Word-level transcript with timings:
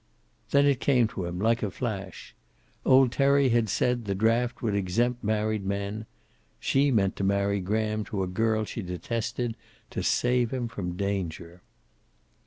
Then 0.49 0.65
it 0.65 0.79
came 0.79 1.07
to 1.09 1.25
him, 1.25 1.37
like 1.39 1.61
a 1.61 1.69
flash. 1.69 2.33
Old 2.83 3.11
Terry 3.11 3.49
had 3.49 3.69
said 3.69 4.05
the 4.05 4.15
draft 4.15 4.63
would 4.63 4.73
exempt 4.73 5.23
married 5.23 5.63
men. 5.63 6.07
She 6.59 6.89
meant 6.89 7.15
to 7.17 7.23
marry 7.23 7.59
Graham 7.59 8.03
to 8.05 8.23
a 8.23 8.27
girl 8.27 8.65
she 8.65 8.81
detested, 8.81 9.55
to 9.91 10.01
save 10.01 10.49
him 10.49 10.67
from 10.67 10.97
danger. 10.97 11.61